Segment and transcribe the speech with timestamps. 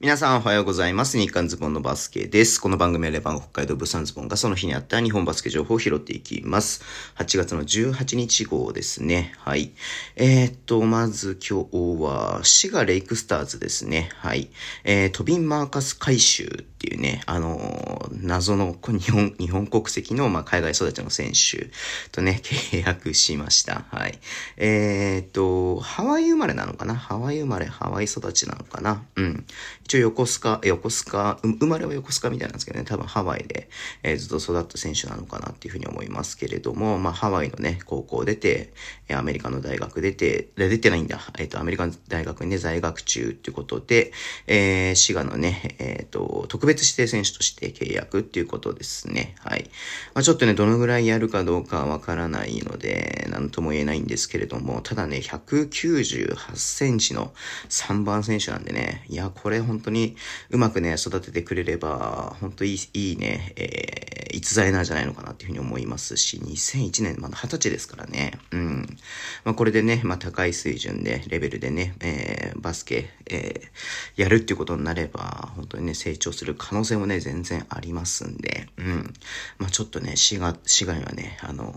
[0.00, 1.18] 皆さんおはようございます。
[1.18, 2.60] 日刊ズボンのバスケです。
[2.60, 6.84] この番組はレバン北海道物産ズボンがその日にあった日本バスケ情報を拾っていきます。
[7.16, 9.32] 8月の18日号ですね。
[9.38, 9.72] はい。
[10.14, 14.10] えー、っと、まず今日は、滋賀レイクスターズですね。
[14.14, 14.50] はい。
[14.84, 21.70] えー、トビン・マーカス回収っていうね、あのー謎の日本、日本国籍の、まあ、海外育ちの選手
[22.12, 23.84] とね、契約しました。
[23.90, 24.18] はい。
[24.56, 26.94] えー、っと、ハワイ生まれなのかな？
[26.94, 29.02] ハワイ生まれ、ハワイ育ちなのかな？
[29.16, 29.46] うん。
[29.84, 33.68] 一応横須賀、横須賀、生まれは横須賀みたいなんですけどね、多分ハワイで、
[34.02, 38.72] えーずっと育った選手なのかなっていうふうに思いますけれども、まあハワイのね、高校出て、
[39.10, 44.12] アメリカの大学出て、出てないんだ、えっ、と、アメリカの大学にね、在学中っていうことで、
[44.46, 49.34] えー滋賀のね、えっ、と、特別指定選手として契約っていうことですね。
[49.40, 49.70] はい。
[50.14, 57.32] まあちょっとね、どのぐらいやるかどうかわからないので、なんとも言えないんですけれども、ただね、198センチの
[57.68, 60.16] 3番選手なんでね、いや、これ本当に
[60.50, 68.96] うまくね、育ててくれれば、本当いい、いいね、えー、逸材なんじゃないのかなっていうふうに思いますし、2001年、まだ20歳ですからね、うん。
[69.44, 79.14] まあこれでね、まあ高い水準で、レベルでね、えー、バスケ、えー、やるっていうことになれば、本当にね、成長する可能性もね、全然ありますますんで、うん。
[79.58, 81.74] まあちょっとね、滋賀、滋賀にはね、あの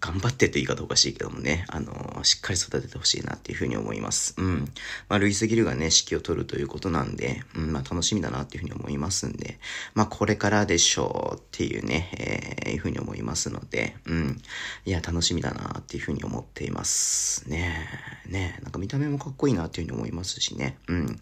[0.00, 4.34] 頑張ってって言い方おかしいけどもね、あのしっかり育ててほしいなっていうふうに思います。
[4.36, 4.64] うん。
[5.08, 9.58] まあルイス・ギルがね、指揮を取るということなんで、うん、まあ楽しみだなっていうふうに思いますんで、
[9.94, 12.10] まあこれからでしょうっていうね、
[12.66, 14.42] えー、いうふうに思いますので、うん。
[14.84, 17.48] いや、楽しみだなっていうふうに思っています。
[17.48, 17.88] ね、
[18.26, 21.20] ね、なんか見た目もかっこいいなっていうふうに思いますしね、うん。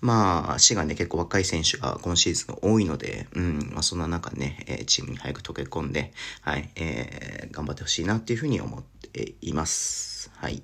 [0.00, 3.71] まあ、滋賀ね、結構若い選手が今シーズン多いので、うん。
[3.72, 10.30] まあそんな中ね、えーチームに早く溶け込んで、はい、えー、頑張ってほしいなっていうふうに思っています。
[10.36, 10.62] はい。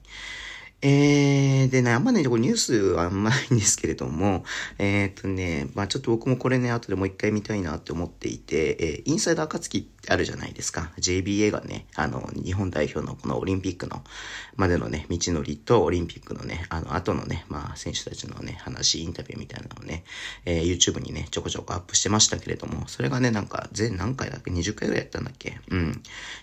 [0.80, 4.44] えー、でね、あんまね、これニュースはあんまないんですけれども、
[4.78, 10.90] えーっとね、まあちょっと僕もこれね、後でもう一回見たいなって思っていて、えーインサイダー暁ってあるじゃないですか。
[10.98, 14.02] JBA がね、あの、日本代表のこのオリンピックの、
[14.56, 20.04] までのね、道のりとオリンピックのね、あの、後のね、まあ選手たちのね、話、インタビューみたいなのをね、
[20.44, 25.58] えー YouTube にね、ちょこちょこアップしてましたけれども、それがね、なんか、全何回だっけ ?20 回ぐらいやったんだっけ？
[25.70, 26.02] うん。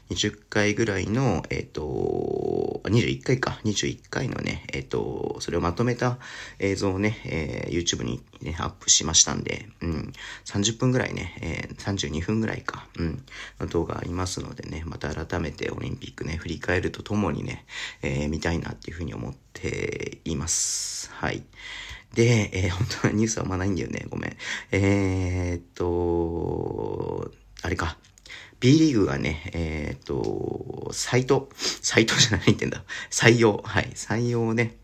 [0.09, 6.17] 20回ぐらいの、えっ、と、21回か、21回のね、えっ、と、それをまとめた
[6.59, 10.13] 映像をね、えー YouTube にね、アップしましたんで、うん、
[10.45, 13.23] 30分ぐらいね、えー32分ぐらいか、うん、
[13.59, 17.65] の動画ありますのでね、また改めてオリンピックね、振り返るとともにね、
[18.01, 21.09] えー見たいなっていうふうに思っています。
[21.13, 21.43] はい。
[22.13, 24.05] で、えー本当はニュースはあんまないんだよね。
[24.09, 24.37] ごめん。
[24.71, 27.97] えーっと、あれか。
[28.59, 32.83] B リーグがね、えーっと、サイト、サイトじゃないってんだ。
[33.11, 33.91] 採用、はい。
[33.95, 34.77] 採用をね、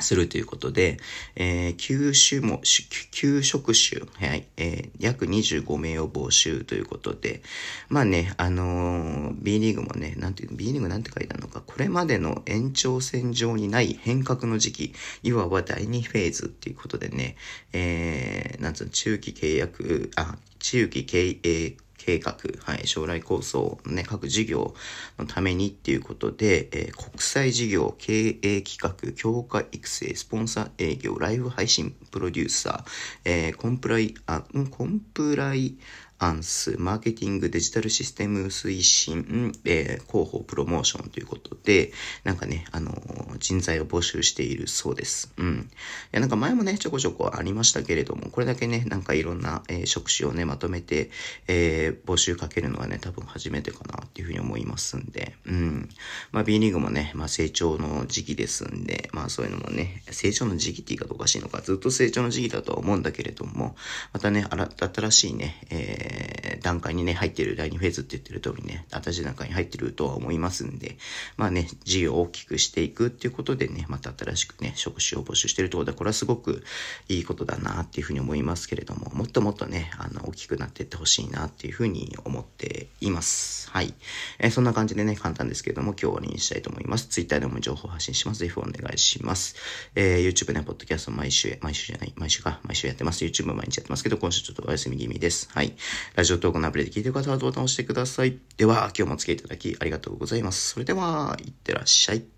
[0.00, 0.98] するということで、
[1.36, 7.42] えー、9種も、9職種、はい、えー、約25名を募集ということで、
[7.88, 17.36] まあね、あのー B リーグもね、なんていう、B リーグなんて書いてあるのか、これまでの延長線上にない変革の時期、いわば第2フェーズっていうことでね、
[17.72, 24.74] えー、なんつうの、中期契約、あ、中期経営、計画、はい、将来構想のね、各事業
[25.18, 32.90] のためにっていうことで、えー国際事業、経営企画、強化育成、スポンサー営業、ライブ配信プロデューサー、
[33.24, 35.76] えーコンプライ、あ、コンプライ
[36.20, 41.92] アンス、マーケティング、デジタルシステム推進、えー広報、プロモーションということで、
[42.24, 45.32] なんかね、あのー人材を募集しているそうです。
[45.36, 45.70] うん。
[45.70, 45.74] い
[46.10, 51.10] や、なんか前もね、ちょこちょこありましたけれども、これだけね、なんかいろんな、えー職種をね、まとめて、
[51.46, 55.88] えー募集かけるのはね、多分初めてかなっていうふうに思いますんで、うん。
[56.32, 63.76] まあ B リーグもね、まあ成長の時期ですんで、まあそういうのもね、成長の時期って言い方おかしいのか、ずっと成長の時期だとは思うんだけれども、
[64.12, 70.96] またね、新しいね、えーえ段階にね、入ってる、第2フェーズって言ってる通りね、新しい段階に入ってるとは思いますんで、
[71.36, 76.64] まあね、事業を大きくしていくっていうことでね、また新しくね、職種を募集してるってことは、これはすごく
[77.08, 83.70] いいことだなっていうふうに思いますけれども、もっともっとね、あの、大きくなっていってほしいなっていうふうに思っています。
[83.70, 83.94] はい。
[84.38, 87.06] えーそんな感じでね、簡単ですけれども、今日は終わりにしたいと思います。
[87.06, 88.40] Twitter でも情報発信します。
[88.40, 89.54] ぜひお願いします。
[89.94, 93.24] えー YouTube ね、ポッドキャスト毎週、毎週じゃない、毎週か、毎週やってます。
[93.24, 95.48] YouTube も毎日やってますけど、今週ちょっとお休み気味です。
[95.52, 95.76] はい。
[96.14, 98.38] ラジオトークのアプリで聞いてる方はボタンを押してください。
[98.56, 100.70] では、今日もお付き合いいただきありがとうございます。
[100.70, 102.37] それでは、いってらっしゃい。